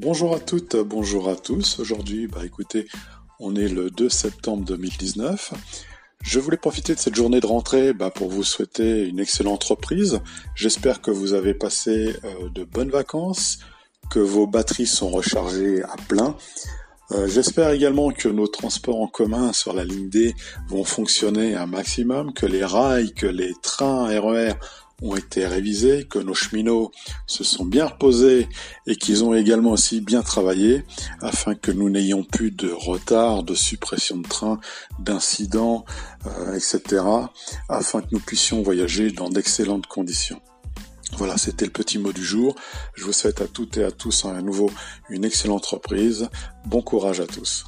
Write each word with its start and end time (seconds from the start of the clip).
Bonjour 0.00 0.32
à 0.32 0.38
toutes, 0.38 0.76
bonjour 0.76 1.28
à 1.28 1.34
tous. 1.34 1.80
Aujourd'hui, 1.80 2.28
bah 2.28 2.42
écoutez, 2.44 2.86
on 3.40 3.56
est 3.56 3.66
le 3.66 3.90
2 3.90 4.08
septembre 4.08 4.64
2019. 4.64 5.54
Je 6.22 6.38
voulais 6.38 6.56
profiter 6.56 6.94
de 6.94 7.00
cette 7.00 7.16
journée 7.16 7.40
de 7.40 7.46
rentrée 7.46 7.92
bah, 7.92 8.08
pour 8.10 8.28
vous 8.28 8.44
souhaiter 8.44 9.08
une 9.08 9.18
excellente 9.18 9.64
reprise. 9.64 10.20
J'espère 10.54 11.02
que 11.02 11.10
vous 11.10 11.32
avez 11.32 11.52
passé 11.52 12.14
euh, 12.22 12.48
de 12.54 12.62
bonnes 12.62 12.90
vacances, 12.90 13.58
que 14.08 14.20
vos 14.20 14.46
batteries 14.46 14.86
sont 14.86 15.10
rechargées 15.10 15.82
à 15.82 15.96
plein. 16.06 16.36
Euh, 17.10 17.26
j'espère 17.26 17.70
également 17.70 18.12
que 18.12 18.28
nos 18.28 18.46
transports 18.46 19.00
en 19.00 19.08
commun 19.08 19.52
sur 19.52 19.72
la 19.72 19.84
ligne 19.84 20.10
D 20.10 20.32
vont 20.68 20.84
fonctionner 20.84 21.56
un 21.56 21.66
maximum, 21.66 22.32
que 22.32 22.46
les 22.46 22.64
rails, 22.64 23.14
que 23.14 23.26
les 23.26 23.52
trains 23.62 24.06
RER 24.06 24.52
ont 25.02 25.16
été 25.16 25.46
révisés, 25.46 26.06
que 26.08 26.18
nos 26.18 26.34
cheminots 26.34 26.90
se 27.26 27.44
sont 27.44 27.64
bien 27.64 27.86
reposés 27.86 28.48
et 28.86 28.96
qu'ils 28.96 29.24
ont 29.24 29.34
également 29.34 29.72
aussi 29.72 30.00
bien 30.00 30.22
travaillé 30.22 30.84
afin 31.20 31.54
que 31.54 31.70
nous 31.70 31.88
n'ayons 31.90 32.24
plus 32.24 32.50
de 32.50 32.70
retard, 32.70 33.42
de 33.42 33.54
suppression 33.54 34.16
de 34.16 34.26
train, 34.26 34.58
d'incidents, 34.98 35.84
euh, 36.26 36.54
etc. 36.54 37.04
afin 37.68 38.00
que 38.00 38.08
nous 38.12 38.20
puissions 38.20 38.62
voyager 38.62 39.10
dans 39.10 39.28
d'excellentes 39.28 39.86
conditions. 39.86 40.40
Voilà, 41.16 41.38
c'était 41.38 41.64
le 41.64 41.72
petit 41.72 41.98
mot 41.98 42.12
du 42.12 42.24
jour. 42.24 42.54
Je 42.94 43.04
vous 43.04 43.12
souhaite 43.12 43.40
à 43.40 43.46
toutes 43.46 43.78
et 43.78 43.84
à 43.84 43.90
tous 43.90 44.24
à 44.24 44.42
nouveau 44.42 44.70
une 45.08 45.24
excellente 45.24 45.64
reprise. 45.66 46.28
Bon 46.66 46.82
courage 46.82 47.20
à 47.20 47.26
tous. 47.26 47.64